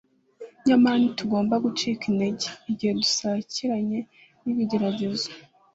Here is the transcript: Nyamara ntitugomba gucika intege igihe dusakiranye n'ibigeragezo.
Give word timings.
Nyamara 0.65 0.95
ntitugomba 0.99 1.55
gucika 1.65 2.03
intege 2.11 2.47
igihe 2.71 2.91
dusakiranye 3.01 3.99
n'ibigeragezo. 4.43 5.29